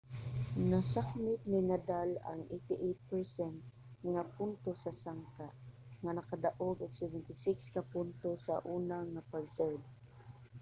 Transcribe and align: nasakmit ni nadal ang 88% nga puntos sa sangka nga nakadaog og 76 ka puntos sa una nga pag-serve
nasakmit 0.69 1.39
ni 1.51 1.59
nadal 1.69 2.09
ang 2.29 2.41
88% 2.55 4.05
nga 4.11 4.23
puntos 4.35 4.77
sa 4.85 4.93
sangka 5.03 5.47
nga 6.03 6.11
nakadaog 6.17 6.77
og 6.85 6.91
76 7.01 7.73
ka 7.73 7.81
puntos 7.93 8.37
sa 8.47 8.55
una 8.77 8.97
nga 9.13 9.21
pag-serve 9.31 9.87